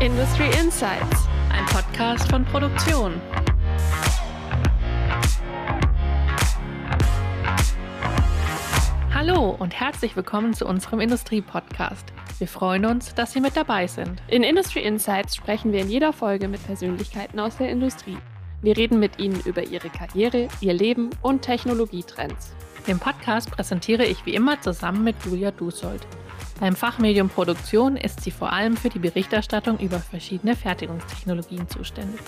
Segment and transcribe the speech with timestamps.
[0.00, 3.20] Industry Insights, ein Podcast von Produktion.
[9.12, 12.14] Hallo und herzlich willkommen zu unserem Industrie-Podcast.
[12.38, 14.22] Wir freuen uns, dass Sie mit dabei sind.
[14.28, 18.16] In Industry Insights sprechen wir in jeder Folge mit Persönlichkeiten aus der Industrie.
[18.62, 22.54] Wir reden mit ihnen über ihre Karriere, ihr Leben und Technologietrends.
[22.86, 26.06] Den Podcast präsentiere ich wie immer zusammen mit Julia Dusold.
[26.60, 32.20] Beim Fachmedium Produktion ist sie vor allem für die Berichterstattung über verschiedene Fertigungstechnologien zuständig.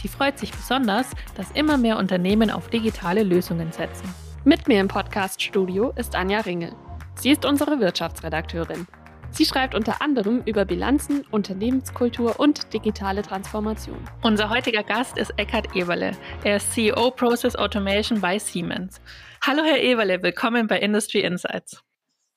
[0.00, 4.08] Sie freut sich besonders, dass immer mehr Unternehmen auf digitale Lösungen setzen.
[4.44, 6.76] Mit mir im Podcast-Studio ist Anja Ringel.
[7.16, 8.86] Sie ist unsere Wirtschaftsredakteurin.
[9.30, 13.98] Sie schreibt unter anderem über Bilanzen, Unternehmenskultur und digitale Transformation.
[14.22, 16.12] Unser heutiger Gast ist Eckhard Eberle.
[16.44, 19.00] Er ist CEO Process Automation bei Siemens.
[19.44, 21.85] Hallo Herr Eberle, willkommen bei Industry Insights.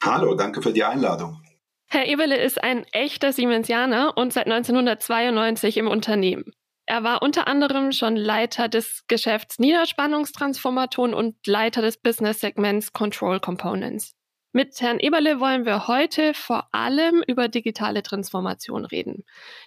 [0.02, 1.42] Hallo, danke für die Einladung.
[1.88, 6.54] Herr Eberle ist ein echter Siemensianer und seit 1992 im Unternehmen.
[6.86, 14.16] Er war unter anderem schon Leiter des Geschäfts Niederspannungstransformatoren und Leiter des Business-Segments Control Components.
[14.52, 19.24] Mit Herrn Eberle wollen wir heute vor allem über digitale Transformation reden.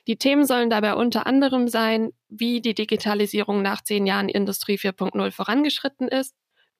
[0.08, 5.30] Die Themen sollen dabei unter anderem sein, wie die Digitalisierung nach zehn Jahren Industrie 4.0
[5.30, 6.34] vorangeschritten ist,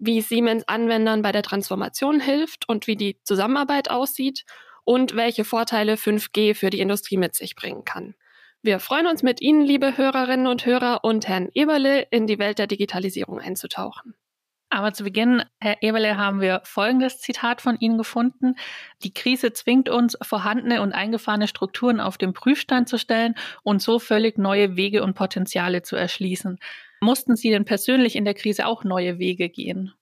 [0.04, 4.44] wie Siemens Anwendern bei der Transformation hilft und wie die Zusammenarbeit aussieht
[4.84, 8.14] und welche Vorteile 5G für die Industrie mit sich bringen kann.
[8.62, 12.58] Wir freuen uns mit Ihnen, liebe Hörerinnen und Hörer und Herrn Eberle, in die Welt
[12.58, 14.14] der Digitalisierung einzutauchen.
[14.70, 18.56] Aber zu Beginn, Herr Eberle, haben wir folgendes Zitat von Ihnen gefunden.
[19.04, 23.98] Die Krise zwingt uns, vorhandene und eingefahrene Strukturen auf den Prüfstand zu stellen und so
[23.98, 26.58] völlig neue Wege und Potenziale zu erschließen.
[27.02, 29.92] Mussten Sie denn persönlich in der Krise auch neue Wege gehen?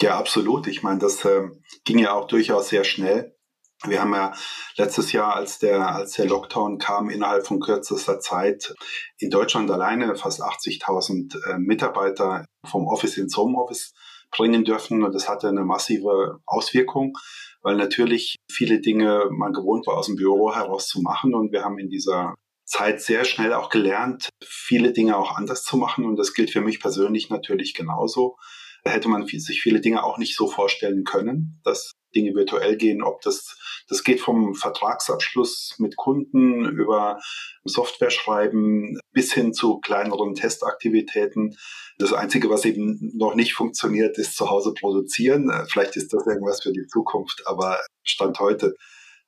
[0.00, 0.68] Ja, absolut.
[0.68, 1.48] Ich meine, das äh,
[1.82, 3.36] ging ja auch durchaus sehr schnell.
[3.84, 4.32] Wir haben ja
[4.76, 8.72] letztes Jahr, als der, als der Lockdown kam, innerhalb von kürzester Zeit
[9.18, 13.92] in Deutschland alleine fast 80.000 äh, Mitarbeiter vom Office ins Homeoffice
[14.30, 15.02] bringen dürfen.
[15.02, 17.18] Und das hatte eine massive Auswirkung,
[17.62, 21.34] weil natürlich viele Dinge man gewohnt war, aus dem Büro heraus zu machen.
[21.34, 25.76] Und wir haben in dieser Zeit sehr schnell auch gelernt, viele Dinge auch anders zu
[25.76, 26.04] machen.
[26.04, 28.36] Und das gilt für mich persönlich natürlich genauso.
[28.84, 33.02] Da hätte man sich viele Dinge auch nicht so vorstellen können, dass Dinge virtuell gehen,
[33.02, 33.56] ob das,
[33.88, 37.18] das geht vom Vertragsabschluss mit Kunden über
[37.64, 41.56] Software schreiben bis hin zu kleineren Testaktivitäten.
[41.98, 45.50] Das Einzige, was eben noch nicht funktioniert, ist zu Hause produzieren.
[45.70, 48.74] Vielleicht ist das irgendwas für die Zukunft, aber Stand heute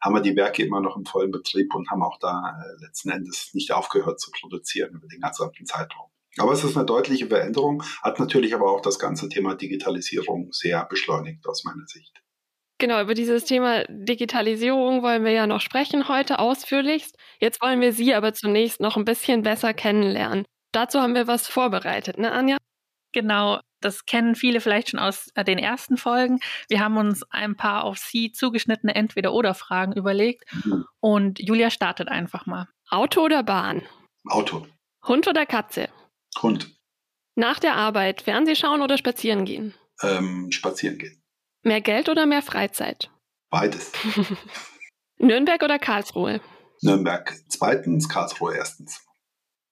[0.01, 3.11] haben wir die Werke immer noch im vollen Betrieb und haben auch da äh, letzten
[3.11, 6.11] Endes nicht aufgehört zu produzieren über den gesamten Zeitraum.
[6.39, 10.85] Aber es ist eine deutliche Veränderung, hat natürlich aber auch das ganze Thema Digitalisierung sehr
[10.85, 12.23] beschleunigt aus meiner Sicht.
[12.79, 17.17] Genau, über dieses Thema Digitalisierung wollen wir ja noch sprechen heute ausführlichst.
[17.41, 20.45] Jetzt wollen wir Sie aber zunächst noch ein bisschen besser kennenlernen.
[20.73, 22.59] Dazu haben wir was vorbereitet, ne, Anja?
[23.13, 26.41] Genau, das kennen viele vielleicht schon aus äh, den ersten Folgen.
[26.69, 30.45] Wir haben uns ein paar auf Sie zugeschnittene Entweder-Oder-Fragen überlegt.
[30.65, 30.85] Mhm.
[31.01, 32.69] Und Julia startet einfach mal.
[32.89, 33.83] Auto oder Bahn?
[34.29, 34.67] Auto.
[35.07, 35.89] Hund oder Katze?
[36.43, 36.73] Hund.
[37.35, 39.75] Nach der Arbeit Fernseh schauen oder spazieren gehen?
[40.03, 41.23] Ähm, spazieren gehen.
[41.63, 43.11] Mehr Geld oder mehr Freizeit?
[43.51, 43.93] Beides.
[45.19, 46.41] Nürnberg oder Karlsruhe?
[46.83, 49.05] Nürnberg zweitens, Karlsruhe erstens.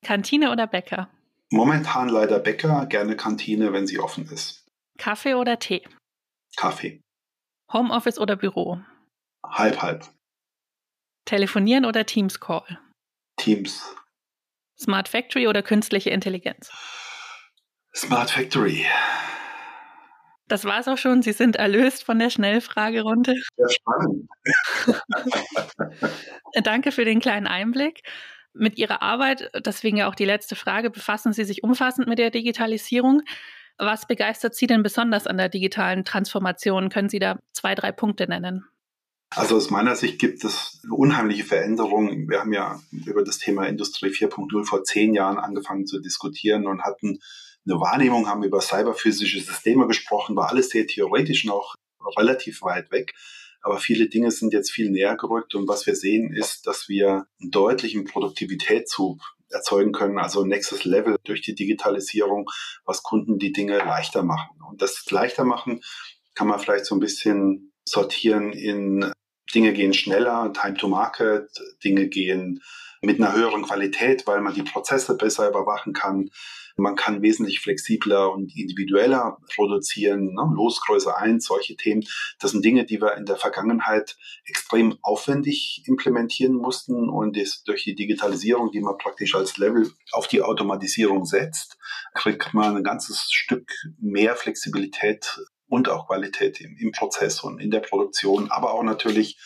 [0.03, 1.09] Kantine oder Bäcker?
[1.55, 4.67] Momentan leider Bäcker, gerne Kantine, wenn sie offen ist.
[4.99, 5.85] Kaffee oder Tee?
[6.57, 7.01] Kaffee.
[7.73, 8.81] Homeoffice oder Büro?
[9.47, 10.05] Halb, halb.
[11.27, 12.81] Telefonieren oder Teams Call?
[13.37, 13.95] Teams.
[14.77, 16.73] Smart Factory oder künstliche Intelligenz?
[17.95, 18.85] Smart Factory.
[20.49, 21.23] Das war's auch schon.
[21.23, 23.33] Sie sind erlöst von der Schnellfragerunde.
[23.57, 24.29] Ja, spannend.
[26.65, 28.03] Danke für den kleinen Einblick.
[28.55, 32.31] Mit Ihrer Arbeit, deswegen ja auch die letzte Frage, befassen Sie sich umfassend mit der
[32.31, 33.23] Digitalisierung.
[33.79, 36.89] Was begeistert Sie denn besonders an der digitalen Transformation?
[36.89, 38.65] Können Sie da zwei, drei Punkte nennen?
[39.31, 42.29] Also aus meiner Sicht gibt es unheimliche Veränderung.
[42.29, 46.85] Wir haben ja über das Thema Industrie 4.0 vor zehn Jahren angefangen zu diskutieren und
[46.85, 47.19] hatten
[47.67, 51.75] eine Wahrnehmung, haben über cyberphysische Systeme gesprochen, war alles sehr theoretisch noch
[52.17, 53.15] relativ weit weg.
[53.65, 57.27] Aber viele Dinge sind jetzt viel näher gerückt und was wir sehen ist, dass wir
[57.41, 62.51] einen deutlichen Produktivitätszug erzeugen können, also nächstes Level durch die Digitalisierung,
[62.85, 64.61] was Kunden die Dinge leichter machen.
[64.69, 65.81] Und das leichter machen
[66.35, 69.11] kann man vielleicht so ein bisschen sortieren in
[69.55, 71.49] Dinge gehen schneller, Time to Market,
[71.83, 72.61] Dinge gehen
[73.01, 76.29] mit einer höheren Qualität, weil man die Prozesse besser überwachen kann.
[76.77, 80.51] Man kann wesentlich flexibler und individueller produzieren, ne?
[80.55, 82.05] Losgröße 1, solche Themen.
[82.41, 87.85] Das sind Dinge, die wir in der Vergangenheit extrem aufwendig implementieren mussten und ist durch
[87.85, 91.79] die Digitalisierung, die man praktisch als Level auf die Automatisierung setzt,
[92.13, 95.39] kriegt man ein ganzes Stück mehr Flexibilität
[95.69, 99.39] und auch Qualität im, im Prozess und in der Produktion, aber auch natürlich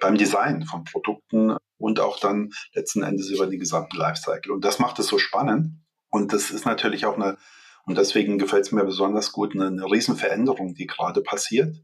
[0.00, 4.52] beim Design von Produkten und auch dann letzten Endes über die gesamten Lifecycle.
[4.52, 5.80] Und das macht es so spannend.
[6.10, 7.36] Und das ist natürlich auch eine,
[7.84, 11.76] und deswegen gefällt es mir besonders gut, eine, eine Riesenveränderung, die gerade passiert.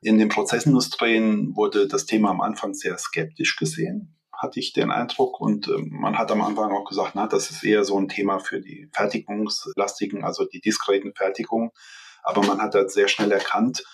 [0.00, 5.40] In den Prozessindustrien wurde das Thema am Anfang sehr skeptisch gesehen, hatte ich den Eindruck.
[5.40, 8.38] Und äh, man hat am Anfang auch gesagt, na, das ist eher so ein Thema
[8.38, 11.70] für die fertigungslastigen, also die diskreten Fertigungen.
[12.22, 13.84] Aber man hat halt sehr schnell erkannt,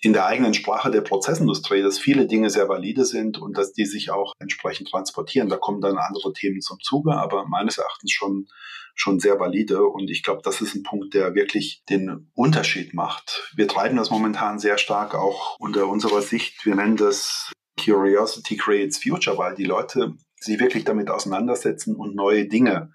[0.00, 3.86] in der eigenen Sprache der Prozessindustrie, dass viele Dinge sehr valide sind und dass die
[3.86, 5.48] sich auch entsprechend transportieren.
[5.48, 8.46] Da kommen dann andere Themen zum Zuge, aber meines Erachtens schon,
[8.94, 9.82] schon sehr valide.
[9.84, 13.50] Und ich glaube, das ist ein Punkt, der wirklich den Unterschied macht.
[13.56, 16.64] Wir treiben das momentan sehr stark auch unter unserer Sicht.
[16.66, 17.52] Wir nennen das
[17.82, 22.92] Curiosity creates Future, weil die Leute sich wirklich damit auseinandersetzen und neue Dinge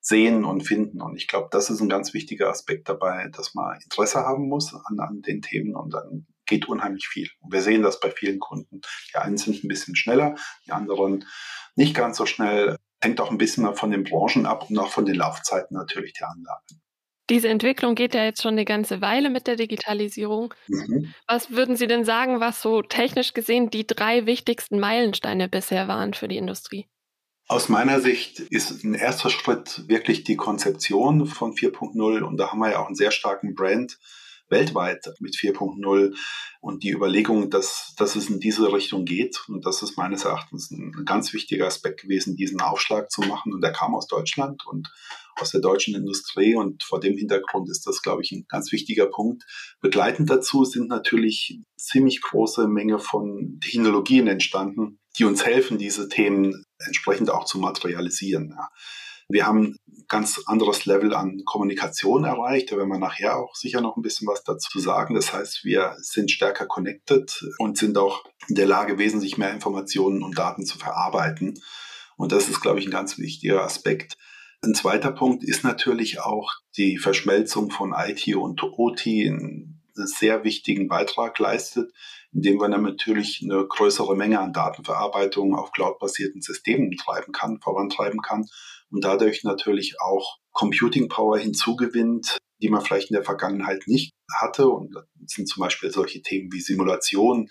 [0.00, 1.02] sehen und finden.
[1.02, 4.72] Und ich glaube, das ist ein ganz wichtiger Aspekt dabei, dass man Interesse haben muss
[4.72, 7.28] an, an den Themen und dann geht unheimlich viel.
[7.40, 8.80] Und wir sehen das bei vielen Kunden.
[9.12, 11.26] Die einen sind ein bisschen schneller, die anderen
[11.74, 12.76] nicht ganz so schnell.
[13.00, 16.30] Hängt auch ein bisschen von den Branchen ab und auch von den Laufzeiten natürlich der
[16.30, 16.80] Anlagen.
[17.28, 20.54] Diese Entwicklung geht ja jetzt schon eine ganze Weile mit der Digitalisierung.
[20.68, 21.12] Mhm.
[21.26, 26.14] Was würden Sie denn sagen, was so technisch gesehen die drei wichtigsten Meilensteine bisher waren
[26.14, 26.86] für die Industrie?
[27.48, 32.58] Aus meiner Sicht ist ein erster Schritt wirklich die Konzeption von 4.0 und da haben
[32.58, 33.98] wir ja auch einen sehr starken Brand
[34.48, 36.16] weltweit mit 4.0
[36.60, 39.44] und die Überlegung, dass, dass es in diese Richtung geht.
[39.48, 43.52] Und das ist meines Erachtens ein ganz wichtiger Aspekt gewesen, diesen Aufschlag zu machen.
[43.52, 44.88] Und der kam aus Deutschland und
[45.38, 46.54] aus der deutschen Industrie.
[46.54, 49.44] Und vor dem Hintergrund ist das, glaube ich, ein ganz wichtiger Punkt.
[49.80, 56.64] Begleitend dazu sind natürlich ziemlich große Menge von Technologien entstanden, die uns helfen, diese Themen
[56.78, 58.50] entsprechend auch zu materialisieren.
[58.50, 58.68] Ja.
[59.28, 62.70] Wir haben ein ganz anderes Level an Kommunikation erreicht.
[62.70, 65.14] Da werden wir nachher auch sicher noch ein bisschen was dazu sagen.
[65.14, 70.22] Das heißt, wir sind stärker connected und sind auch in der Lage, wesentlich mehr Informationen
[70.22, 71.60] und Daten zu verarbeiten.
[72.16, 74.16] Und das ist, glaube ich, ein ganz wichtiger Aspekt.
[74.62, 80.88] Ein zweiter Punkt ist natürlich auch die Verschmelzung von IT und OT einen sehr wichtigen
[80.88, 81.90] Beitrag leistet
[82.36, 88.20] indem man dann natürlich eine größere Menge an Datenverarbeitung auf cloudbasierten Systemen treiben kann, vorantreiben
[88.20, 88.46] kann
[88.90, 94.68] und dadurch natürlich auch Computing Power hinzugewinnt, die man vielleicht in der Vergangenheit nicht hatte.
[94.68, 97.48] Und das sind zum Beispiel solche Themen wie Simulation,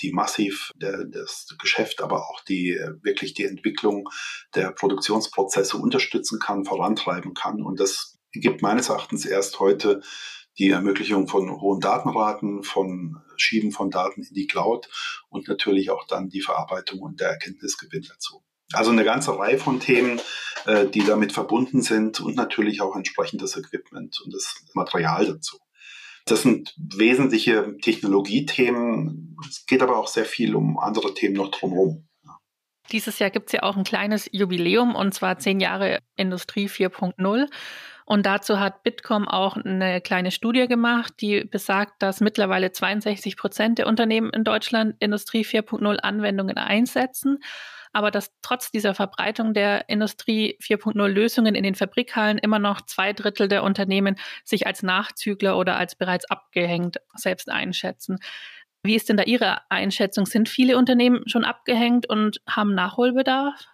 [0.00, 4.08] die massiv das Geschäft, aber auch die wirklich die Entwicklung
[4.54, 7.62] der Produktionsprozesse unterstützen kann, vorantreiben kann.
[7.62, 10.00] Und das gibt meines Erachtens erst heute
[10.58, 14.88] die Ermöglichung von hohen Datenraten, von Schieben von Daten in die Cloud
[15.28, 18.42] und natürlich auch dann die Verarbeitung und der Erkenntnisgewinn dazu.
[18.72, 20.20] Also eine ganze Reihe von Themen,
[20.66, 25.58] äh, die damit verbunden sind und natürlich auch entsprechendes Equipment und das Material dazu.
[26.26, 29.36] Das sind wesentliche Technologiethemen.
[29.48, 32.06] Es geht aber auch sehr viel um andere Themen noch drumherum.
[32.92, 37.48] Dieses Jahr gibt es ja auch ein kleines Jubiläum und zwar zehn Jahre Industrie 4.0.
[38.06, 43.78] Und dazu hat Bitkom auch eine kleine Studie gemacht, die besagt, dass mittlerweile 62 Prozent
[43.78, 47.40] der Unternehmen in Deutschland Industrie 4.0 Anwendungen einsetzen
[47.98, 53.12] aber dass trotz dieser Verbreitung der Industrie 4.0 Lösungen in den Fabrikhallen immer noch zwei
[53.12, 54.14] Drittel der Unternehmen
[54.44, 58.20] sich als Nachzügler oder als bereits abgehängt selbst einschätzen.
[58.84, 60.26] Wie ist denn da Ihre Einschätzung?
[60.26, 63.66] Sind viele Unternehmen schon abgehängt und haben Nachholbedarf?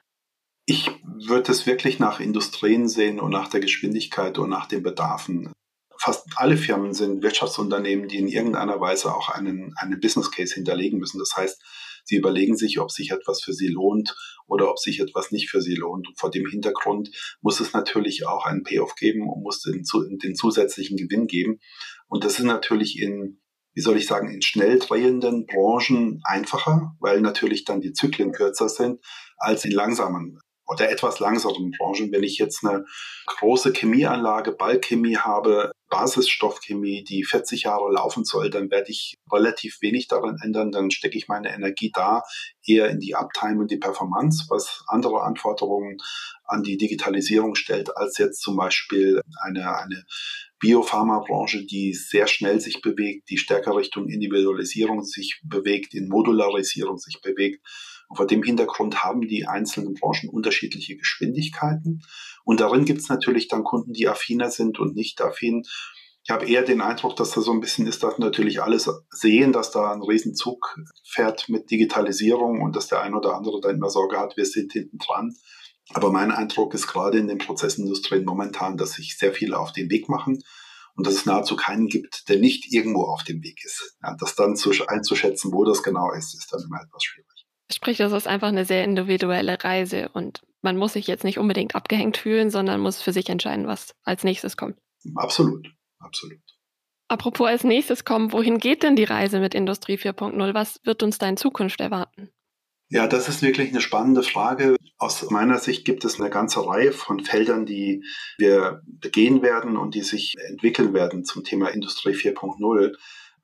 [0.64, 5.52] Ich würde es wirklich nach Industrien sehen und nach der Geschwindigkeit und nach den Bedarfen.
[5.98, 10.98] Fast alle Firmen sind Wirtschaftsunternehmen, die in irgendeiner Weise auch einen, einen Business Case hinterlegen
[10.98, 11.18] müssen.
[11.18, 11.62] Das heißt,
[12.04, 14.14] sie überlegen sich, ob sich etwas für sie lohnt
[14.46, 16.08] oder ob sich etwas nicht für sie lohnt.
[16.08, 19.84] Und vor dem Hintergrund muss es natürlich auch einen Payoff geben und muss den,
[20.22, 21.60] den zusätzlichen Gewinn geben.
[22.06, 23.40] Und das ist natürlich in
[23.76, 28.68] wie soll ich sagen, in schnell drehenden Branchen einfacher, weil natürlich dann die Zyklen kürzer
[28.68, 29.00] sind
[29.36, 32.10] als in langsamen oder etwas langsameren Branchen.
[32.12, 32.84] Wenn ich jetzt eine
[33.26, 40.08] große Chemieanlage, Ballchemie habe, Basisstoffchemie, die 40 Jahre laufen soll, dann werde ich relativ wenig
[40.08, 40.72] daran ändern.
[40.72, 42.22] Dann stecke ich meine Energie da
[42.66, 45.98] eher in die Uptime und die Performance, was andere Anforderungen
[46.44, 50.04] an die Digitalisierung stellt, als jetzt zum Beispiel eine, eine
[50.58, 57.20] Biopharmabranche, die sehr schnell sich bewegt, die stärker Richtung Individualisierung sich bewegt, in Modularisierung sich
[57.20, 57.60] bewegt
[58.08, 62.02] Und vor dem Hintergrund haben die einzelnen Branchen unterschiedliche Geschwindigkeiten.
[62.44, 65.62] Und darin gibt es natürlich dann Kunden, die affiner sind und nicht affin.
[66.22, 69.52] Ich habe eher den Eindruck, dass da so ein bisschen ist, dass natürlich alles sehen,
[69.52, 73.90] dass da ein Riesenzug fährt mit Digitalisierung und dass der ein oder andere da immer
[73.90, 75.34] Sorge hat, wir sind hinten dran.
[75.92, 79.90] Aber mein Eindruck ist gerade in den Prozessindustrien momentan, dass sich sehr viele auf den
[79.90, 80.42] Weg machen
[80.96, 83.96] und dass es nahezu keinen gibt, der nicht irgendwo auf dem Weg ist.
[84.02, 87.33] Ja, das dann zu, einzuschätzen, wo das genau ist, ist dann immer etwas schwierig.
[87.72, 91.74] Sprich, das ist einfach eine sehr individuelle Reise und man muss sich jetzt nicht unbedingt
[91.74, 94.76] abgehängt fühlen, sondern muss für sich entscheiden, was als nächstes kommt.
[95.14, 95.68] Absolut,
[95.98, 96.40] absolut.
[97.08, 100.54] Apropos als nächstes kommen, wohin geht denn die Reise mit Industrie 4.0?
[100.54, 102.30] Was wird uns da in Zukunft erwarten?
[102.88, 104.76] Ja, das ist wirklich eine spannende Frage.
[104.98, 108.04] Aus meiner Sicht gibt es eine ganze Reihe von Feldern, die
[108.38, 112.94] wir begehen werden und die sich entwickeln werden zum Thema Industrie 4.0.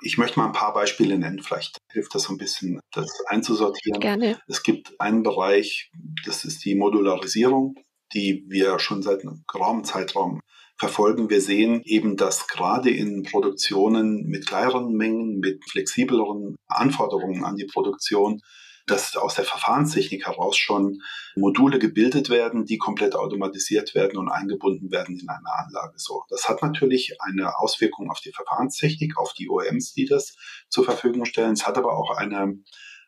[0.02, 1.42] Ich möchte mal ein paar Beispiele nennen.
[1.42, 4.00] Vielleicht hilft das so ein bisschen, das einzusortieren.
[4.00, 4.40] Gerne.
[4.47, 5.90] Es gibt einen Bereich,
[6.25, 7.75] das ist die Modularisierung,
[8.14, 10.40] die wir schon seit einem geraumen Zeitraum
[10.78, 11.28] verfolgen.
[11.28, 17.66] Wir sehen eben, dass gerade in Produktionen mit kleineren Mengen, mit flexibleren Anforderungen an die
[17.66, 18.40] Produktion
[18.87, 21.03] dass aus der Verfahrenstechnik heraus schon
[21.37, 25.95] Module gebildet werden, die komplett automatisiert werden und eingebunden werden in eine Anlage.
[25.97, 30.35] So, das hat natürlich eine Auswirkung auf die Verfahrenstechnik, auf die OEMs, die das
[30.69, 31.53] zur Verfügung stellen.
[31.53, 32.59] Es hat aber auch eine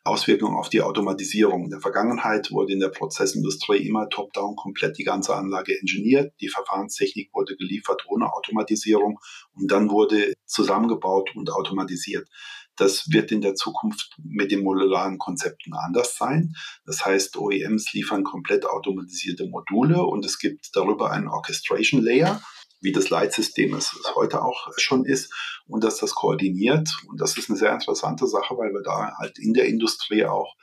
[0.05, 1.63] Auswirkung auf die Automatisierung.
[1.63, 6.33] In der Vergangenheit wurde in der Prozessindustrie immer top-down komplett die ganze Anlage ingeniert.
[6.41, 9.19] Die Verfahrenstechnik wurde geliefert ohne Automatisierung
[9.53, 12.27] und dann wurde zusammengebaut und automatisiert.
[12.75, 16.53] Das wird in der Zukunft mit den modularen Konzepten anders sein.
[16.85, 22.41] Das heißt, OEMs liefern komplett automatisierte Module und es gibt darüber einen Orchestration Layer,
[22.81, 25.33] wie das Leitsystem es heute auch schon ist
[25.67, 26.89] und dass das koordiniert.
[27.07, 30.55] Und das ist eine sehr interessante Sache, weil wir da halt in der Industrie auch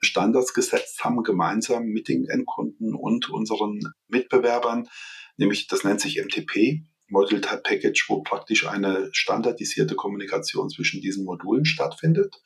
[0.00, 4.88] Standards gesetzt haben, gemeinsam mit den Endkunden und unseren Mitbewerbern,
[5.36, 11.24] nämlich das nennt sich MTP, Module Type Package, wo praktisch eine standardisierte Kommunikation zwischen diesen
[11.24, 12.40] Modulen stattfindet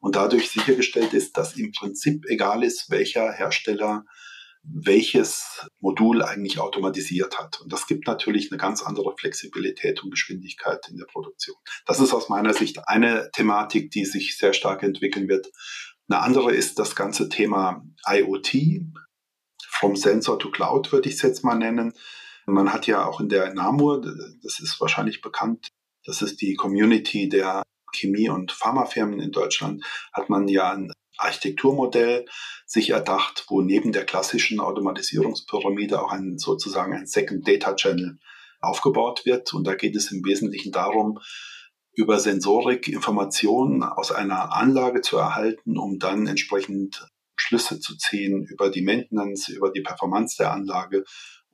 [0.00, 4.04] und dadurch sichergestellt ist, dass im Prinzip egal ist, welcher Hersteller
[4.62, 7.60] welches Modul eigentlich automatisiert hat.
[7.60, 11.56] Und das gibt natürlich eine ganz andere Flexibilität und Geschwindigkeit in der Produktion.
[11.86, 15.50] Das ist aus meiner Sicht eine Thematik, die sich sehr stark entwickeln wird.
[16.08, 18.82] Eine andere ist das ganze Thema IoT,
[19.78, 21.92] from Sensor to Cloud würde ich es jetzt mal nennen.
[22.48, 24.00] Man hat ja auch in der NAMUR,
[24.42, 25.68] das ist wahrscheinlich bekannt,
[26.04, 27.62] das ist die Community der
[27.92, 32.26] Chemie- und Pharmafirmen in Deutschland, hat man ja ein Architekturmodell
[32.64, 38.18] sich erdacht, wo neben der klassischen Automatisierungspyramide auch ein sozusagen ein Second Data Channel
[38.60, 39.52] aufgebaut wird.
[39.52, 41.18] Und da geht es im Wesentlichen darum,
[41.92, 48.70] über Sensorik Informationen aus einer Anlage zu erhalten, um dann entsprechend Schlüsse zu ziehen über
[48.70, 51.04] die Maintenance, über die Performance der Anlage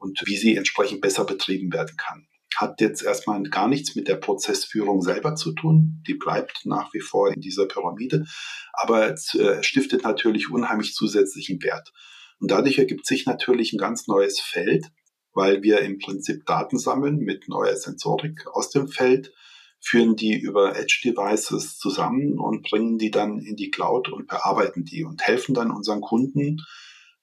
[0.04, 2.26] und wie sie entsprechend besser betrieben werden kann.
[2.54, 6.02] Hat jetzt erstmal gar nichts mit der Prozessführung selber zu tun.
[6.06, 8.26] Die bleibt nach wie vor in dieser Pyramide,
[8.74, 11.92] aber es äh, stiftet natürlich unheimlich zusätzlichen Wert.
[12.38, 14.86] Und dadurch ergibt sich natürlich ein ganz neues Feld,
[15.32, 19.32] weil wir im Prinzip Daten sammeln mit neuer Sensorik aus dem Feld,
[19.80, 25.04] führen die über Edge-Devices zusammen und bringen die dann in die Cloud und bearbeiten die
[25.04, 26.58] und helfen dann unseren Kunden,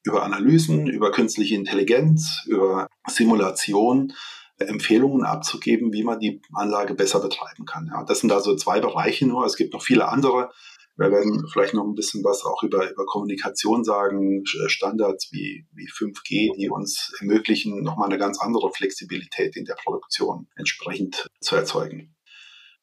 [0.03, 4.13] über Analysen, über künstliche Intelligenz, über Simulation
[4.58, 7.89] Empfehlungen abzugeben, wie man die Anlage besser betreiben kann.
[7.91, 9.46] Ja, das sind also zwei Bereiche nur.
[9.46, 10.51] Es gibt noch viele andere.
[10.98, 15.88] Wir werden vielleicht noch ein bisschen was auch über, über Kommunikation sagen, Standards wie, wie
[15.89, 22.15] 5G, die uns ermöglichen, nochmal eine ganz andere Flexibilität in der Produktion entsprechend zu erzeugen.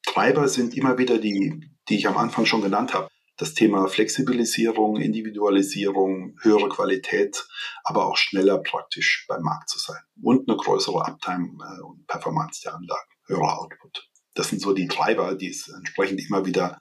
[0.04, 4.96] Treiber sind immer wieder die, die ich am Anfang schon genannt habe das Thema Flexibilisierung,
[4.96, 7.46] Individualisierung, höhere Qualität,
[7.84, 12.60] aber auch schneller praktisch beim Markt zu sein und eine größere Uptime äh, und Performance
[12.62, 14.08] der Anlagen, höherer Output.
[14.34, 16.80] Das sind so die Treiber, die es entsprechend immer wieder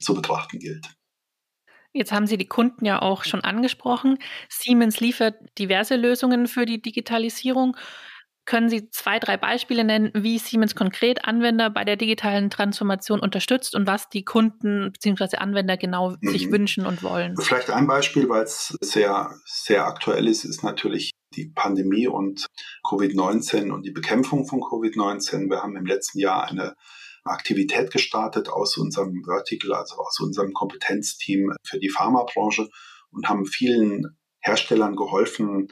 [0.00, 0.88] zu betrachten gilt.
[1.92, 4.18] Jetzt haben Sie die Kunden ja auch schon angesprochen.
[4.48, 7.76] Siemens liefert diverse Lösungen für die Digitalisierung.
[8.46, 13.74] Können Sie zwei, drei Beispiele nennen, wie Siemens konkret Anwender bei der digitalen Transformation unterstützt
[13.74, 15.38] und was die Kunden bzw.
[15.38, 16.30] Anwender genau mhm.
[16.30, 17.36] sich wünschen und wollen?
[17.36, 22.46] Vielleicht ein Beispiel, weil es sehr, sehr aktuell ist, ist natürlich die Pandemie und
[22.84, 25.50] Covid-19 und die Bekämpfung von Covid-19.
[25.50, 26.74] Wir haben im letzten Jahr eine
[27.24, 32.68] Aktivität gestartet aus unserem Vertical, also aus unserem Kompetenzteam für die Pharmabranche
[33.10, 35.68] und haben vielen Herstellern geholfen,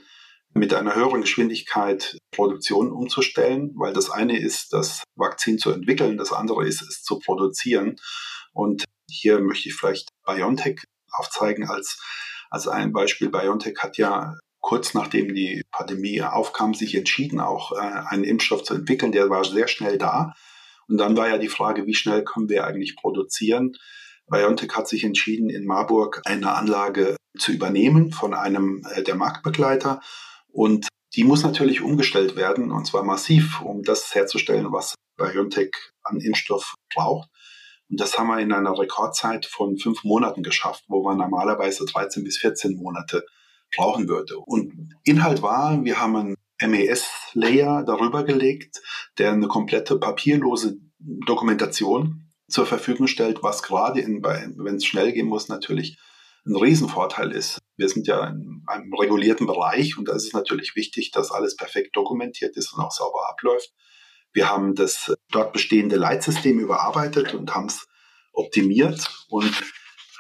[0.54, 6.32] mit einer höheren Geschwindigkeit Produktion umzustellen, weil das eine ist, das Vakzin zu entwickeln, das
[6.32, 7.96] andere ist, es zu produzieren.
[8.52, 10.80] Und hier möchte ich vielleicht BioNTech
[11.12, 11.98] aufzeigen als
[12.50, 17.80] Also ein Beispiel, BioNTech hat ja kurz nachdem die Pandemie aufkam, sich entschieden, auch äh,
[18.08, 19.12] einen Impfstoff zu entwickeln.
[19.12, 20.32] Der war sehr schnell da.
[20.88, 23.72] Und dann war ja die Frage, wie schnell können wir eigentlich produzieren?
[24.26, 30.00] BioNTech hat sich entschieden, in Marburg eine Anlage zu übernehmen von einem äh, der Marktbegleiter.
[30.54, 35.72] Und die muss natürlich umgestellt werden, und zwar massiv, um das herzustellen, was BioNTech
[36.04, 37.28] an Impfstoff braucht.
[37.90, 42.22] Und das haben wir in einer Rekordzeit von fünf Monaten geschafft, wo man normalerweise 13
[42.22, 43.24] bis 14 Monate
[43.76, 44.38] brauchen würde.
[44.38, 48.80] Und Inhalt war, wir haben einen MES-Layer darüber gelegt,
[49.18, 55.48] der eine komplette papierlose Dokumentation zur Verfügung stellt, was gerade wenn es schnell gehen muss,
[55.48, 55.98] natürlich
[56.46, 57.58] ein Riesenvorteil ist.
[57.76, 61.56] Wir sind ja in einem regulierten Bereich und da ist es natürlich wichtig, dass alles
[61.56, 63.72] perfekt dokumentiert ist und auch sauber abläuft.
[64.32, 67.86] Wir haben das dort bestehende Leitsystem überarbeitet und haben es
[68.32, 69.52] optimiert und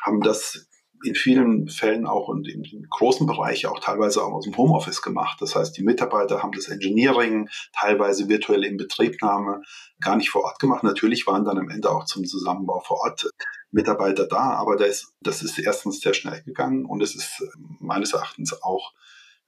[0.02, 0.66] haben das
[1.04, 5.36] in vielen Fällen auch und im, großen Bereich auch teilweise auch aus dem Homeoffice gemacht.
[5.40, 9.60] Das heißt, die Mitarbeiter haben das Engineering teilweise virtuelle Inbetriebnahme
[10.00, 10.82] gar nicht vor Ort gemacht.
[10.82, 13.28] Natürlich waren dann am Ende auch zum Zusammenbau vor Ort
[13.74, 17.42] Mitarbeiter da, aber das ist, das ist erstens sehr schnell gegangen und es ist
[17.80, 18.92] meines Erachtens auch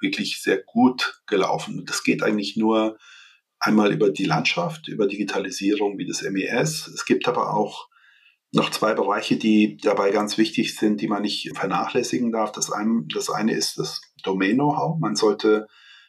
[0.01, 1.85] wirklich sehr gut gelaufen.
[1.87, 2.99] Das geht eigentlich nur
[3.61, 6.89] einmal über die Landschaft, über Digitalisierung wie das MES.
[6.89, 7.89] Es gibt aber auch
[8.53, 12.51] noch zwei Bereiche, die dabei ganz wichtig sind, die man nicht vernachlässigen darf.
[12.51, 14.99] Das eine, das eine ist das Domain-Know-how.
[14.99, 15.69] Man sollte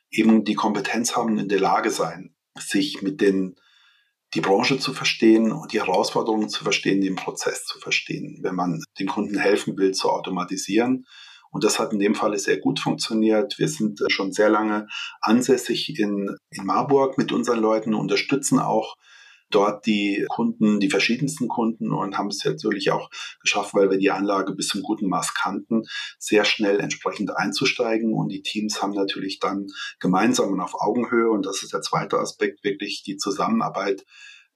[0.09, 3.57] eben die Kompetenz haben, in der Lage sein, sich mit den
[4.37, 8.83] die Branche zu verstehen und die Herausforderungen zu verstehen, den Prozess zu verstehen, wenn man
[8.99, 11.07] den Kunden helfen will, zu automatisieren.
[11.49, 13.57] Und das hat in dem Fall sehr gut funktioniert.
[13.57, 14.85] Wir sind schon sehr lange
[15.21, 18.95] ansässig in, in Marburg mit unseren Leuten, unterstützen auch
[19.49, 23.09] dort die Kunden, die verschiedensten Kunden und haben es natürlich auch
[23.41, 25.83] geschafft, weil wir die Anlage bis zum guten Maß kannten,
[26.19, 28.13] sehr schnell entsprechend einzusteigen.
[28.13, 29.67] Und die Teams haben natürlich dann
[29.99, 34.05] gemeinsam und auf Augenhöhe, und das ist der zweite Aspekt, wirklich die Zusammenarbeit,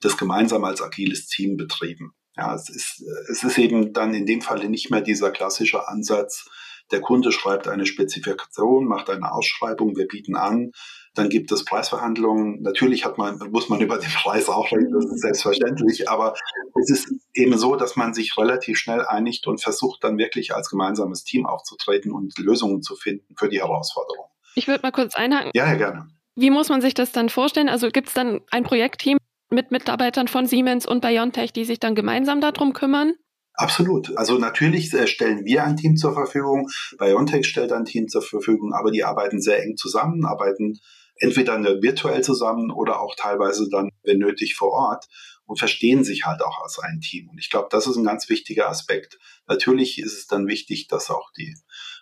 [0.02, 2.14] das gemeinsam als agiles Team betrieben.
[2.36, 6.46] Ja, es ist, es ist eben dann in dem Falle nicht mehr dieser klassische Ansatz,
[6.92, 10.72] der Kunde schreibt eine Spezifikation, macht eine Ausschreibung, wir bieten an,
[11.14, 12.62] dann gibt es Preisverhandlungen.
[12.62, 16.10] Natürlich hat man, muss man über den Preis auch reden, das ist selbstverständlich.
[16.10, 16.36] Aber
[16.80, 20.70] es ist eben so, dass man sich relativ schnell einigt und versucht dann wirklich als
[20.70, 24.30] gemeinsames Team aufzutreten und Lösungen zu finden für die Herausforderungen.
[24.56, 25.52] Ich würde mal kurz einhaken.
[25.54, 26.08] Ja, ja, gerne.
[26.36, 27.70] Wie muss man sich das dann vorstellen?
[27.70, 29.18] Also gibt es dann ein Projektteam
[29.50, 33.14] mit Mitarbeitern von Siemens und BioNTech, die sich dann gemeinsam darum kümmern?
[33.54, 34.18] Absolut.
[34.18, 38.74] Also natürlich äh, stellen wir ein Team zur Verfügung, BioNTech stellt ein Team zur Verfügung,
[38.74, 40.80] aber die arbeiten sehr eng zusammen, arbeiten
[41.22, 45.06] entweder virtuell zusammen oder auch teilweise dann, wenn nötig, vor Ort
[45.46, 47.30] und verstehen sich halt auch als ein Team.
[47.30, 49.20] Und ich glaube, das ist ein ganz wichtiger Aspekt.
[49.48, 51.56] Natürlich ist es dann wichtig, dass auch die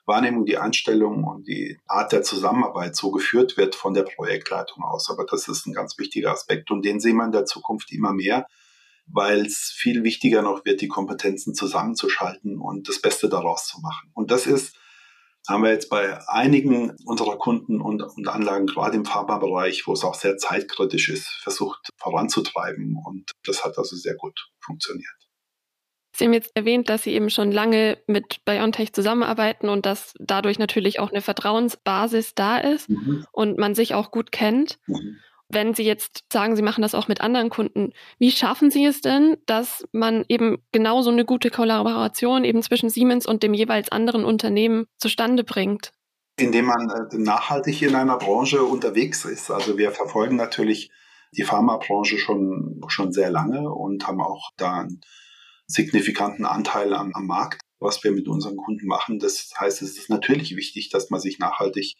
[0.05, 5.09] Wahrnehmung, die Einstellung und die Art der Zusammenarbeit so geführt wird von der Projektleitung aus.
[5.09, 8.13] Aber das ist ein ganz wichtiger Aspekt und den sehen wir in der Zukunft immer
[8.13, 8.47] mehr,
[9.05, 14.11] weil es viel wichtiger noch wird, die Kompetenzen zusammenzuschalten und das Beste daraus zu machen.
[14.13, 14.75] Und das ist
[15.49, 20.03] haben wir jetzt bei einigen unserer Kunden und, und Anlagen, gerade im Pharmabereich, wo es
[20.03, 22.95] auch sehr zeitkritisch ist, versucht voranzutreiben.
[23.03, 25.09] Und das hat also sehr gut funktioniert.
[26.15, 30.59] Sie haben jetzt erwähnt, dass Sie eben schon lange mit BioNTech zusammenarbeiten und dass dadurch
[30.59, 33.25] natürlich auch eine Vertrauensbasis da ist mhm.
[33.31, 34.79] und man sich auch gut kennt.
[34.87, 38.85] Mhm wenn Sie jetzt sagen, Sie machen das auch mit anderen Kunden, wie schaffen Sie
[38.85, 43.91] es denn, dass man eben genauso eine gute Kollaboration eben zwischen Siemens und dem jeweils
[43.91, 45.91] anderen Unternehmen zustande bringt?
[46.37, 49.51] Indem man äh, nachhaltig in einer Branche unterwegs ist.
[49.51, 50.91] Also wir verfolgen natürlich
[51.35, 55.01] die Pharmabranche schon, schon sehr lange und haben auch da einen
[55.67, 59.19] signifikanten Anteil am, am Markt, was wir mit unseren Kunden machen.
[59.19, 61.95] Das heißt, es ist natürlich wichtig, dass man sich nachhaltig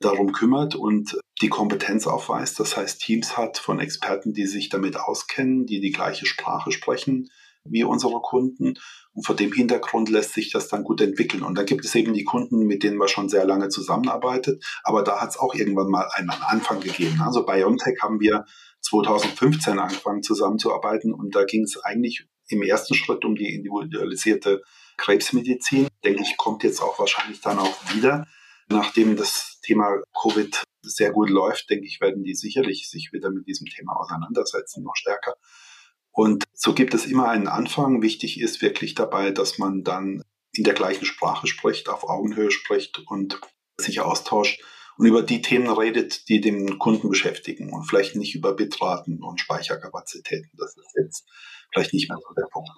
[0.00, 2.58] darum kümmert und die Kompetenz aufweist.
[2.58, 7.28] Das heißt, Teams hat von Experten, die sich damit auskennen, die die gleiche Sprache sprechen
[7.64, 8.74] wie unsere Kunden.
[9.12, 11.42] Und vor dem Hintergrund lässt sich das dann gut entwickeln.
[11.42, 14.64] Und dann gibt es eben die Kunden, mit denen man schon sehr lange zusammenarbeitet.
[14.82, 17.20] Aber da hat es auch irgendwann mal einen Anfang gegeben.
[17.20, 18.44] Also bei BioNTech haben wir
[18.82, 24.62] 2015 angefangen zusammenzuarbeiten und da ging es eigentlich im ersten Schritt um die individualisierte
[24.96, 25.88] Krebsmedizin.
[26.04, 28.26] Denke ich, kommt jetzt auch wahrscheinlich dann auch wieder.
[28.68, 33.46] Nachdem das Thema Covid sehr gut läuft, denke ich, werden die sicherlich sich wieder mit
[33.46, 35.34] diesem Thema auseinandersetzen, noch stärker.
[36.10, 38.02] Und so gibt es immer einen Anfang.
[38.02, 42.98] Wichtig ist wirklich dabei, dass man dann in der gleichen Sprache spricht, auf Augenhöhe spricht
[43.06, 43.40] und
[43.80, 44.60] sich austauscht
[44.96, 49.40] und über die Themen redet, die den Kunden beschäftigen und vielleicht nicht über Bitraten und
[49.40, 50.50] Speicherkapazitäten.
[50.58, 51.28] Das ist jetzt
[51.72, 52.70] vielleicht nicht mehr so der Punkt.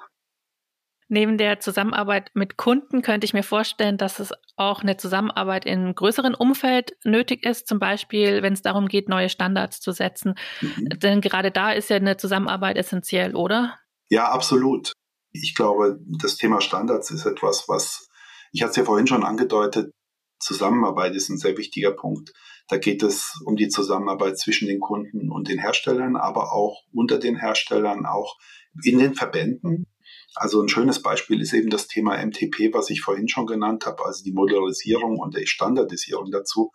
[1.13, 5.95] Neben der Zusammenarbeit mit Kunden könnte ich mir vorstellen, dass es auch eine Zusammenarbeit in
[5.95, 10.37] größeren Umfeld nötig ist, zum Beispiel, wenn es darum geht, neue Standards zu setzen.
[10.63, 10.89] Mhm.
[11.01, 13.79] Denn gerade da ist ja eine Zusammenarbeit essentiell, oder?
[14.09, 14.93] Ja, absolut.
[15.33, 18.09] Ich glaube, das Thema Standards ist etwas, was,
[18.53, 19.91] ich hatte es ja vorhin schon angedeutet,
[20.39, 22.33] Zusammenarbeit ist ein sehr wichtiger Punkt.
[22.69, 27.19] Da geht es um die Zusammenarbeit zwischen den Kunden und den Herstellern, aber auch unter
[27.19, 28.39] den Herstellern, auch
[28.83, 29.92] in den Verbänden.
[30.35, 34.05] Also ein schönes Beispiel ist eben das Thema MTP, was ich vorhin schon genannt habe,
[34.05, 36.73] also die Modularisierung und die Standardisierung dazu.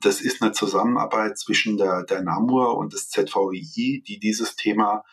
[0.00, 5.04] Das ist eine Zusammenarbeit zwischen der, der NAMUR und des ZVI, die dieses Thema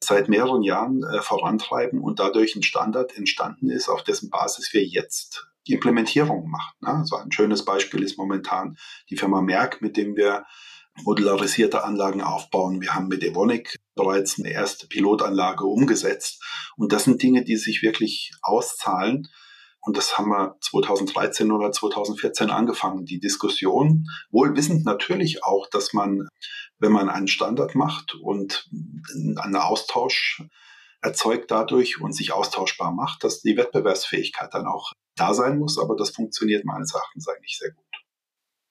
[0.00, 4.84] seit mehreren Jahren äh, vorantreiben und dadurch ein Standard entstanden ist, auf dessen Basis wir
[4.84, 6.76] jetzt die Implementierung machen.
[6.80, 6.88] Ne?
[6.88, 8.78] Also ein schönes Beispiel ist momentan
[9.10, 10.46] die Firma Merck, mit dem wir
[11.04, 12.80] modularisierte Anlagen aufbauen.
[12.80, 16.42] Wir haben mit Evonik bereits eine erste Pilotanlage umgesetzt.
[16.76, 19.28] Und das sind Dinge, die sich wirklich auszahlen.
[19.80, 24.06] Und das haben wir 2013 oder 2014 angefangen, die Diskussion.
[24.30, 26.28] Wohl wissend natürlich auch, dass man,
[26.78, 28.68] wenn man einen Standard macht und
[29.14, 30.42] einen Austausch
[31.00, 35.78] erzeugt dadurch und sich austauschbar macht, dass die Wettbewerbsfähigkeit dann auch da sein muss.
[35.78, 37.87] Aber das funktioniert meines Erachtens eigentlich sehr gut.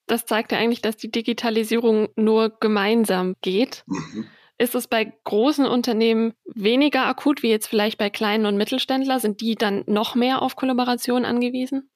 [0.08, 3.84] Das zeigt ja eigentlich, dass die Digitalisierung nur gemeinsam geht.
[3.86, 4.26] Mhm.
[4.60, 9.20] Ist es bei großen Unternehmen weniger akut wie jetzt vielleicht bei kleinen und Mittelständler?
[9.20, 11.88] Sind die dann noch mehr auf Kollaboration angewiesen?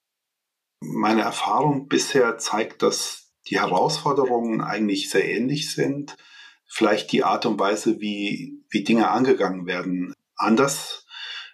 [0.81, 6.17] Meine Erfahrung bisher zeigt, dass die Herausforderungen eigentlich sehr ähnlich sind.
[6.67, 11.05] Vielleicht die Art und Weise, wie, wie Dinge angegangen werden, anders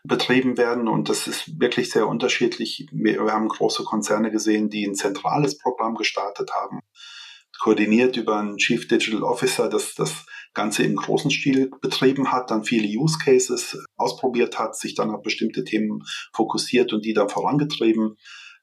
[0.05, 0.89] betrieben werden.
[0.89, 2.87] Und das ist wirklich sehr unterschiedlich.
[2.93, 6.81] Wir, wir haben große Konzerne gesehen, die ein zentrales Programm gestartet haben,
[7.61, 12.65] koordiniert über einen Chief Digital Officer, das das Ganze im großen Stil betrieben hat, dann
[12.65, 18.17] viele Use Cases ausprobiert hat, sich dann auf bestimmte Themen fokussiert und die dann vorangetrieben.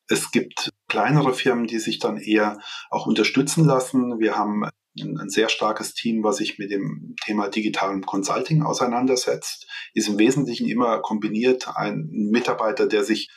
[0.08, 4.19] Es gibt kleinere Firmen, die sich dann eher auch unterstützen lassen.
[4.19, 4.65] Wir haben
[5.02, 10.18] ein, ein sehr starkes Team, was sich mit dem Thema digitalen Consulting auseinandersetzt, ist im
[10.20, 13.30] Wesentlichen immer kombiniert ein Mitarbeiter, der sich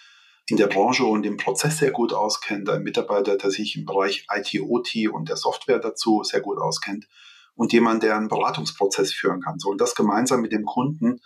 [0.47, 4.27] in der Branche und im Prozess sehr gut auskennt, ein Mitarbeiter, der sich im Bereich
[4.33, 7.07] IT-OT und der Software dazu sehr gut auskennt
[7.55, 9.59] und jemand, der einen Beratungsprozess führen kann.
[9.59, 11.21] So, und das gemeinsam mit dem Kunden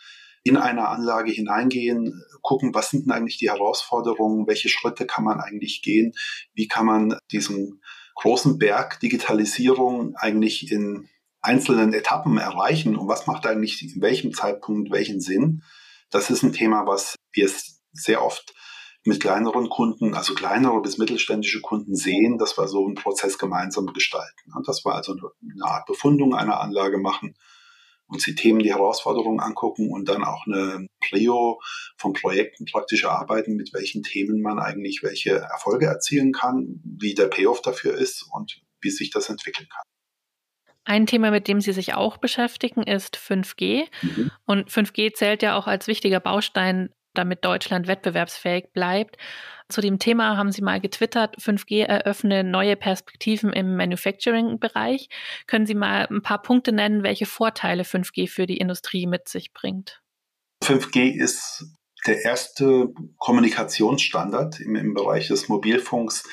[0.44, 5.40] in eine Anlage hineingehen, gucken, was sind denn eigentlich die Herausforderungen, welche Schritte kann man
[5.40, 6.14] eigentlich gehen,
[6.54, 7.81] wie kann man diesen
[8.14, 11.08] großen Berg Digitalisierung eigentlich in
[11.40, 15.62] einzelnen Etappen erreichen und was macht eigentlich in welchem Zeitpunkt welchen Sinn.
[16.10, 17.50] Das ist ein Thema, was wir
[17.92, 18.54] sehr oft
[19.04, 23.86] mit kleineren Kunden, also kleinere bis mittelständische Kunden sehen, dass wir so einen Prozess gemeinsam
[23.86, 24.52] gestalten.
[24.64, 27.34] Dass wir also eine Art Befundung einer Anlage machen
[28.12, 31.60] uns die Themen, die Herausforderungen angucken und dann auch eine Prio
[31.96, 37.28] von Projekten praktisch erarbeiten, mit welchen Themen man eigentlich welche Erfolge erzielen kann, wie der
[37.28, 39.82] Payoff dafür ist und wie sich das entwickeln kann.
[40.84, 43.86] Ein Thema, mit dem Sie sich auch beschäftigen, ist 5G.
[44.02, 44.30] Mhm.
[44.46, 49.16] Und 5G zählt ja auch als wichtiger Baustein, damit Deutschland wettbewerbsfähig bleibt.
[49.68, 55.08] Zu dem Thema haben Sie mal getwittert, 5G eröffne neue Perspektiven im Manufacturing-Bereich.
[55.46, 59.52] Können Sie mal ein paar Punkte nennen, welche Vorteile 5G für die Industrie mit sich
[59.52, 60.02] bringt?
[60.62, 61.64] 5G ist
[62.06, 66.24] der erste Kommunikationsstandard im, im Bereich des Mobilfunks,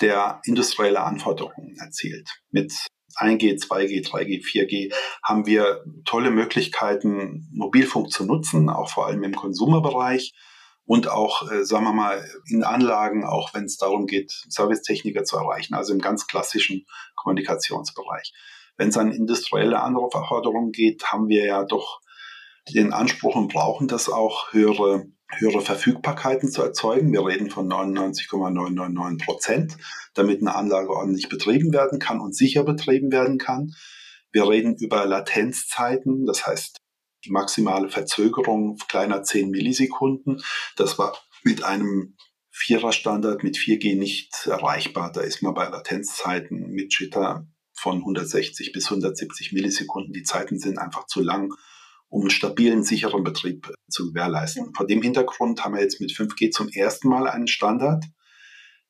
[0.00, 2.28] der industrielle Anforderungen erzielt.
[2.50, 2.72] Mit
[3.20, 9.34] 1G, 2G, 3G, 4G haben wir tolle Möglichkeiten, Mobilfunk zu nutzen, auch vor allem im
[9.34, 10.32] Konsumerbereich
[10.84, 15.36] und auch, äh, sagen wir mal, in Anlagen, auch wenn es darum geht, Servicetechniker zu
[15.36, 18.32] erreichen, also im ganz klassischen Kommunikationsbereich.
[18.76, 22.00] Wenn es an industrielle Anforderungen geht, haben wir ja doch
[22.68, 25.06] den Anspruch und brauchen das auch, höhere,
[25.38, 27.12] höhere Verfügbarkeiten zu erzeugen.
[27.12, 29.76] Wir reden von 99,999 Prozent,
[30.14, 33.74] damit eine Anlage ordentlich betrieben werden kann und sicher betrieben werden kann.
[34.32, 36.76] Wir reden über Latenzzeiten, das heißt
[37.24, 40.42] die maximale Verzögerung kleiner 10 Millisekunden.
[40.76, 42.16] Das war mit einem
[42.50, 45.12] Vierer-Standard mit 4G nicht erreichbar.
[45.12, 50.12] Da ist man bei Latenzzeiten mit Jitter von 160 bis 170 Millisekunden.
[50.12, 51.54] Die Zeiten sind einfach zu lang,
[52.10, 54.74] um einen stabilen, sicheren Betrieb zu gewährleisten.
[54.74, 58.04] Vor dem Hintergrund haben wir jetzt mit 5G zum ersten Mal einen Standard,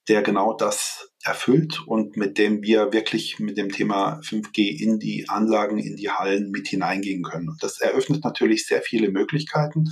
[0.08, 5.28] der genau das erfüllt und mit dem wir wirklich mit dem Thema 5G in die
[5.28, 7.50] Anlagen, in die Hallen mit hineingehen können.
[7.50, 9.90] Und das eröffnet natürlich sehr viele Möglichkeiten,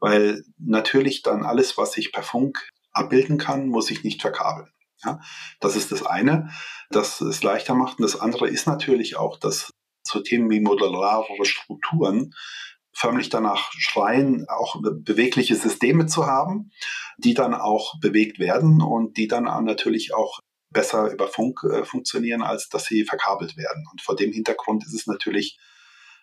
[0.00, 4.68] weil natürlich dann alles, was ich per Funk abbilden kann, muss ich nicht verkabeln.
[5.04, 5.20] Ja,
[5.60, 6.50] das ist das eine,
[6.90, 7.98] das es leichter macht.
[7.98, 9.72] Und das andere ist natürlich auch, dass
[10.06, 12.32] zu Themen wie modulare Strukturen
[12.96, 16.70] förmlich danach schreien, auch bewegliche Systeme zu haben,
[17.18, 20.40] die dann auch bewegt werden und die dann natürlich auch
[20.70, 23.84] besser über Funk äh, funktionieren, als dass sie verkabelt werden.
[23.90, 25.58] Und vor dem Hintergrund ist es natürlich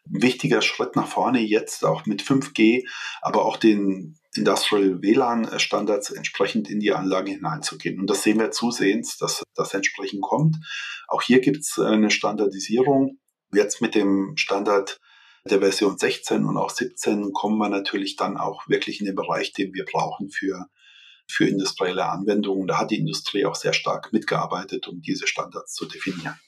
[0.07, 2.85] ein wichtiger Schritt nach vorne jetzt auch mit 5G,
[3.21, 7.99] aber auch den Industrial WLAN-Standards entsprechend in die Anlage hineinzugehen.
[7.99, 10.57] Und das sehen wir zusehends, dass das entsprechend kommt.
[11.07, 13.19] Auch hier gibt es eine Standardisierung.
[13.53, 14.99] Jetzt mit dem Standard
[15.45, 19.51] der Version 16 und auch 17 kommen wir natürlich dann auch wirklich in den Bereich,
[19.51, 20.67] den wir brauchen für,
[21.27, 22.67] für industrielle Anwendungen.
[22.67, 26.39] Da hat die Industrie auch sehr stark mitgearbeitet, um diese Standards zu definieren.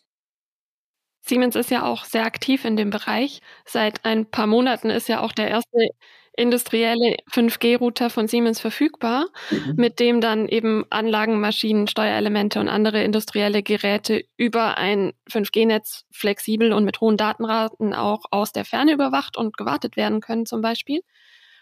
[1.28, 3.42] Siemens ist ja auch sehr aktiv in dem Bereich.
[3.66, 5.90] Seit ein paar Monaten ist ja auch der erste
[6.38, 9.74] industrielle 5G-Router von Siemens verfügbar, mhm.
[9.78, 16.74] mit dem dann eben Anlagen, Maschinen, Steuerelemente und andere industrielle Geräte über ein 5G-Netz flexibel
[16.74, 21.02] und mit hohen Datenraten auch aus der Ferne überwacht und gewartet werden können zum Beispiel.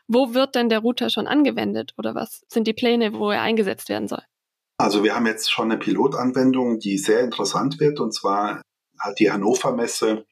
[0.08, 3.90] Wo wird denn der Router schon angewendet oder was sind die Pläne, wo er eingesetzt
[3.90, 4.24] werden soll?
[4.78, 8.62] Also wir haben jetzt schon eine Pilotanwendung, die sehr interessant wird und zwar
[9.00, 10.26] hat die Hannover Messe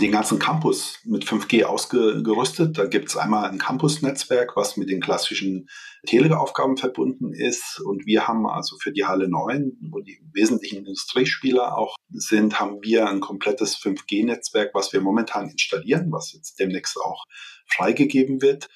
[0.00, 2.76] den ganzen Campus mit 5G ausgerüstet.
[2.76, 5.68] Da gibt es einmal ein Campus-Netzwerk, was mit den klassischen
[6.06, 7.80] Teleaufgaben verbunden ist.
[7.80, 12.82] Und wir haben also für die Halle 9, wo die wesentlichen Industriespieler auch sind, haben
[12.82, 17.24] wir ein komplettes 5G-Netzwerk, was wir momentan installieren, was jetzt demnächst auch
[17.66, 18.68] freigegeben wird.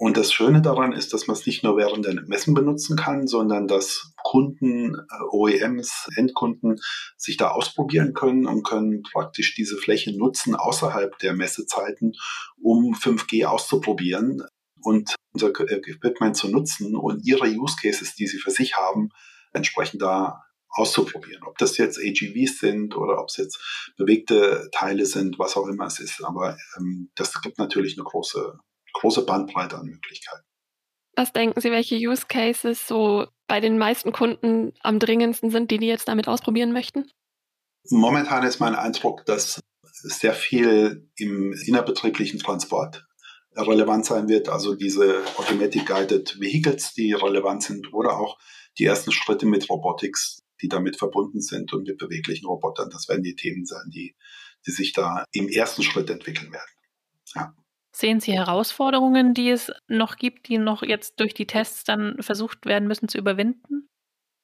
[0.00, 3.26] Und das Schöne daran ist, dass man es nicht nur während der Messen benutzen kann,
[3.26, 6.80] sondern dass Kunden, äh, OEMs, Endkunden
[7.18, 12.14] sich da ausprobieren können und können praktisch diese Fläche nutzen außerhalb der Messezeiten,
[12.62, 14.42] um 5G auszuprobieren
[14.80, 19.10] und unser Equipment zu nutzen und ihre Use Cases, die sie für sich haben,
[19.52, 21.42] entsprechend da auszuprobieren.
[21.44, 25.88] Ob das jetzt AGVs sind oder ob es jetzt bewegte Teile sind, was auch immer
[25.88, 26.24] es ist.
[26.24, 28.58] Aber ähm, das gibt natürlich eine große
[28.92, 30.44] große Bandbreite an Möglichkeiten.
[31.16, 35.78] Was denken Sie, welche Use Cases so bei den meisten Kunden am dringendsten sind, die
[35.78, 37.10] die jetzt damit ausprobieren möchten?
[37.90, 43.06] Momentan ist mein Eindruck, dass sehr viel im innerbetrieblichen Transport
[43.56, 48.38] relevant sein wird, also diese Automatic Guided Vehicles, die relevant sind, oder auch
[48.78, 52.90] die ersten Schritte mit Robotics, die damit verbunden sind und mit beweglichen Robotern.
[52.90, 54.14] Das werden die Themen sein, die,
[54.66, 56.70] die sich da im ersten Schritt entwickeln werden.
[57.34, 57.54] Ja.
[57.92, 62.66] Sehen Sie Herausforderungen, die es noch gibt, die noch jetzt durch die Tests dann versucht
[62.66, 63.88] werden müssen zu überwinden?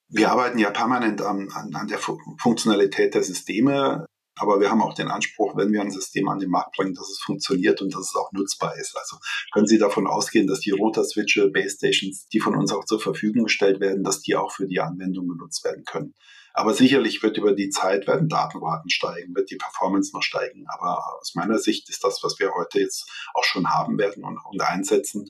[0.08, 4.06] Wir arbeiten ja permanent an, an, an der Funktionalität der Systeme,
[4.38, 7.08] aber wir haben auch den Anspruch, wenn wir ein System an den Markt bringen, dass
[7.08, 8.96] es funktioniert und dass es auch nutzbar ist.
[8.96, 9.16] Also
[9.52, 13.44] können Sie davon ausgehen, dass die Router-Switche, Base Stations, die von uns auch zur Verfügung
[13.44, 16.14] gestellt werden, dass die auch für die Anwendung genutzt werden können.
[16.52, 20.64] Aber sicherlich wird über die Zeit werden Datenraten steigen, wird die Performance noch steigen.
[20.68, 24.38] Aber aus meiner Sicht ist das, was wir heute jetzt auch schon haben werden und,
[24.44, 25.28] und einsetzen,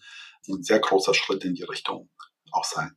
[0.49, 2.09] ein sehr großer Schritt in die Richtung
[2.53, 2.97] auch sein.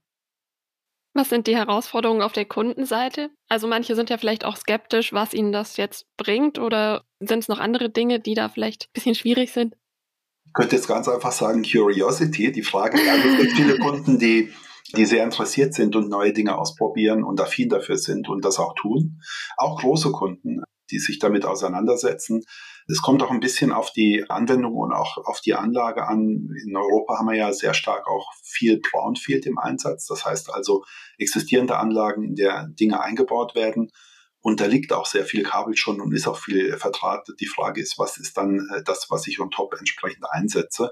[1.14, 3.30] Was sind die Herausforderungen auf der Kundenseite?
[3.48, 7.48] Also manche sind ja vielleicht auch skeptisch, was ihnen das jetzt bringt oder sind es
[7.48, 9.76] noch andere Dinge, die da vielleicht ein bisschen schwierig sind?
[10.46, 12.52] Ich könnte jetzt ganz einfach sagen Curiosity.
[12.52, 14.52] Die Frage, ja, es gibt viele Kunden, die
[14.96, 18.74] die sehr interessiert sind und neue Dinge ausprobieren und affin dafür sind und das auch
[18.76, 19.22] tun.
[19.58, 22.44] Auch große Kunden, die sich damit auseinandersetzen.
[22.92, 26.50] Es kommt auch ein bisschen auf die Anwendung und auch auf die Anlage an.
[26.66, 30.08] In Europa haben wir ja sehr stark auch viel Brownfield im Einsatz.
[30.08, 30.84] Das heißt also
[31.20, 33.92] existierende Anlagen, in der Dinge eingebaut werden.
[34.42, 37.40] Und da liegt auch sehr viel Kabel schon und ist auch viel vertratet.
[37.40, 40.92] Die Frage ist, was ist dann äh, das, was ich on top entsprechend einsetze?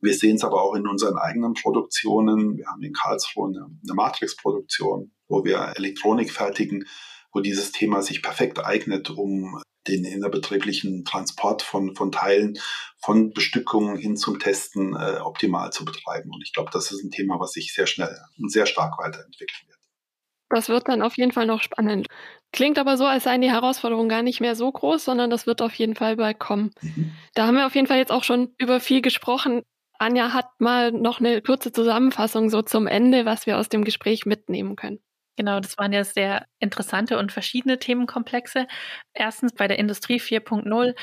[0.00, 2.58] Wir sehen es aber auch in unseren eigenen Produktionen.
[2.58, 6.84] Wir haben in Karlsruhe eine, eine Matrix-Produktion, wo wir Elektronik fertigen,
[7.32, 12.58] wo dieses Thema sich perfekt eignet, um den innerbetrieblichen Transport von, von Teilen,
[12.98, 16.30] von Bestückungen hin zum Testen äh, optimal zu betreiben.
[16.32, 19.68] Und ich glaube, das ist ein Thema, was sich sehr schnell und sehr stark weiterentwickeln
[19.68, 19.78] wird.
[20.50, 22.06] Das wird dann auf jeden Fall noch spannend.
[22.52, 25.60] Klingt aber so, als seien die Herausforderungen gar nicht mehr so groß, sondern das wird
[25.60, 26.70] auf jeden Fall bald kommen.
[26.80, 27.12] Mhm.
[27.34, 29.62] Da haben wir auf jeden Fall jetzt auch schon über viel gesprochen.
[29.98, 34.24] Anja hat mal noch eine kurze Zusammenfassung so zum Ende, was wir aus dem Gespräch
[34.24, 35.00] mitnehmen können.
[35.38, 38.66] Genau, das waren ja sehr interessante und verschiedene Themenkomplexe.
[39.14, 40.96] Erstens bei der Industrie 4.0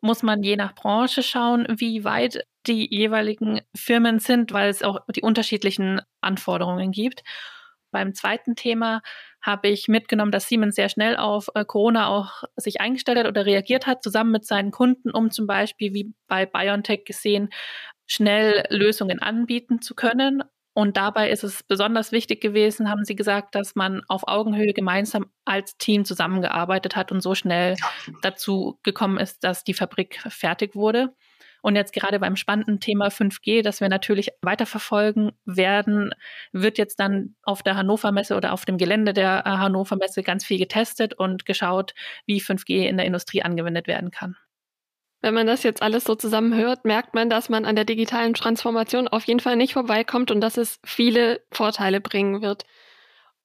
[0.00, 5.00] muss man je nach Branche schauen, wie weit die jeweiligen Firmen sind, weil es auch
[5.14, 7.22] die unterschiedlichen Anforderungen gibt.
[7.90, 9.02] Beim zweiten Thema
[9.42, 13.44] habe ich mitgenommen, dass Siemens sehr schnell auf äh, Corona auch sich eingestellt hat oder
[13.44, 17.50] reagiert hat, zusammen mit seinen Kunden, um zum Beispiel, wie bei BioNTech gesehen,
[18.06, 20.42] schnell Lösungen anbieten zu können.
[20.74, 25.26] Und dabei ist es besonders wichtig gewesen, haben Sie gesagt, dass man auf Augenhöhe gemeinsam
[25.44, 27.76] als Team zusammengearbeitet hat und so schnell
[28.22, 31.14] dazu gekommen ist, dass die Fabrik fertig wurde.
[31.62, 36.12] Und jetzt gerade beim spannenden Thema 5G, das wir natürlich weiterverfolgen werden,
[36.50, 40.22] wird jetzt dann auf der Hannover Messe oder auf dem Gelände der äh, Hannover Messe
[40.24, 41.94] ganz viel getestet und geschaut,
[42.26, 44.36] wie 5G in der Industrie angewendet werden kann.
[45.22, 49.06] Wenn man das jetzt alles so zusammenhört, merkt man, dass man an der digitalen Transformation
[49.06, 52.66] auf jeden Fall nicht vorbeikommt und dass es viele Vorteile bringen wird.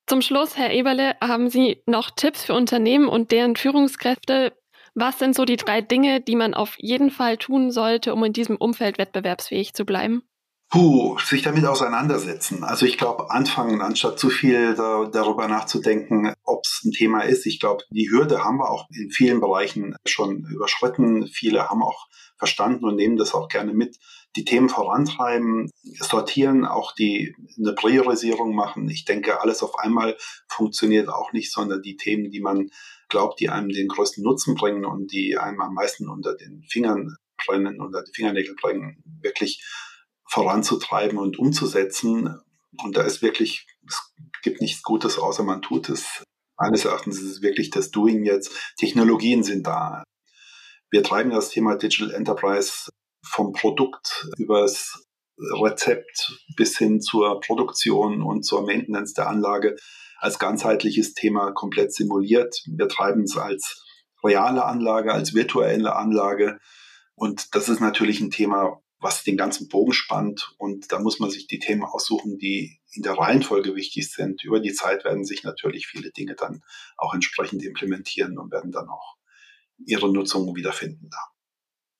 [0.07, 4.53] Zum Schluss, Herr Eberle, haben Sie noch Tipps für Unternehmen und deren Führungskräfte?
[4.95, 8.33] Was sind so die drei Dinge, die man auf jeden Fall tun sollte, um in
[8.33, 10.26] diesem Umfeld wettbewerbsfähig zu bleiben?
[10.69, 12.65] Puh, sich damit auseinandersetzen.
[12.65, 17.45] Also ich glaube, anfangen, anstatt zu viel da, darüber nachzudenken, ob es ein Thema ist.
[17.45, 21.27] Ich glaube, die Hürde haben wir auch in vielen Bereichen schon überschritten.
[21.27, 23.97] Viele haben auch verstanden und nehmen das auch gerne mit.
[24.35, 25.69] Die Themen vorantreiben,
[26.01, 28.89] sortieren, auch die eine Priorisierung machen.
[28.89, 30.17] Ich denke, alles auf einmal
[30.49, 32.69] funktioniert auch nicht, sondern die Themen, die man
[33.07, 37.15] glaubt, die einem den größten Nutzen bringen und die einem am meisten unter den Fingern
[37.45, 39.63] brennen, unter die Fingernägel bringen, wirklich
[40.29, 42.39] voranzutreiben und umzusetzen.
[42.83, 44.13] Und da ist wirklich, es
[44.43, 46.23] gibt nichts Gutes, außer man tut es.
[46.57, 48.51] Meines Erachtens ist es wirklich das Doing jetzt.
[48.77, 50.03] Technologien sind da.
[50.89, 52.89] Wir treiben das Thema Digital Enterprise
[53.23, 55.03] vom Produkt übers
[55.37, 59.75] Rezept bis hin zur Produktion und zur Maintenance der Anlage
[60.19, 62.63] als ganzheitliches Thema komplett simuliert.
[62.65, 63.83] Wir treiben es als
[64.23, 66.57] reale Anlage, als virtuelle Anlage.
[67.15, 70.53] Und das ist natürlich ein Thema, was den ganzen Bogen spannt.
[70.57, 74.43] Und da muss man sich die Themen aussuchen, die in der Reihenfolge wichtig sind.
[74.43, 76.63] Über die Zeit werden sich natürlich viele Dinge dann
[76.97, 79.17] auch entsprechend implementieren und werden dann auch
[79.85, 81.19] ihre Nutzung wiederfinden da.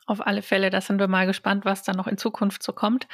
[0.08, 3.08] Auf alle Fälle, da sind wir mal gespannt, was da noch in Zukunft so kommt.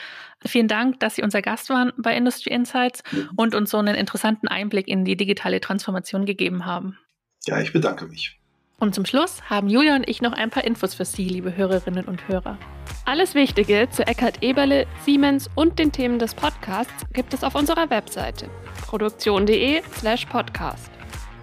[0.46, 3.32] Vielen Dank, dass Sie unser Gast waren bei Industry Insights mhm.
[3.36, 7.00] und uns so einen interessanten Einblick in die digitale Transformation gegeben haben.
[7.46, 8.40] Ja, ich bedanke mich.
[8.84, 12.04] Und zum Schluss haben Julia und ich noch ein paar Infos für Sie, liebe Hörerinnen
[12.04, 12.58] und Hörer.
[13.06, 17.90] Alles Wichtige zu Eckhard Eberle, Siemens und den Themen des Podcasts gibt es auf unserer
[17.90, 18.50] Webseite
[18.88, 20.92] produktion.de/slash podcast.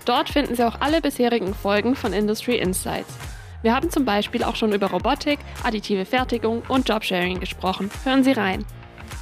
[0.05, 3.17] Dort finden Sie auch alle bisherigen Folgen von Industry Insights.
[3.63, 7.91] Wir haben zum Beispiel auch schon über Robotik, additive Fertigung und Jobsharing gesprochen.
[8.05, 8.67] Hören Sie rein.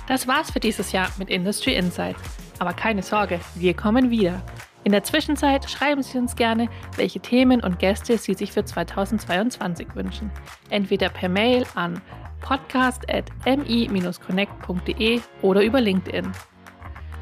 [0.09, 2.21] Das war's für dieses Jahr mit Industry Insights.
[2.59, 4.43] Aber keine Sorge, wir kommen wieder.
[4.89, 9.95] In der Zwischenzeit schreiben Sie uns gerne, welche Themen und Gäste Sie sich für 2022
[9.95, 10.31] wünschen.
[10.71, 12.01] Entweder per Mail an
[12.41, 16.33] podcast.mi-connect.de oder über LinkedIn.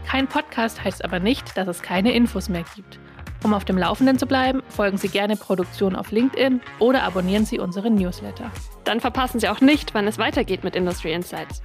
[0.07, 3.01] Kein Podcast heißt aber nicht, dass es keine Infos mehr gibt.
[3.43, 7.59] Um auf dem Laufenden zu bleiben, folgen Sie gerne Produktion auf LinkedIn oder abonnieren Sie
[7.59, 8.53] unseren Newsletter.
[8.85, 11.63] Dann verpassen Sie auch nicht, wann es weitergeht mit Industry Insights.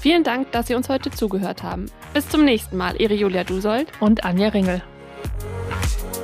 [0.00, 1.90] Vielen Dank, dass Sie uns heute zugehört haben.
[2.14, 4.82] Bis zum nächsten Mal, Ihre Julia Dusold und Anja Ringel.
[5.24, 6.21] Thank you.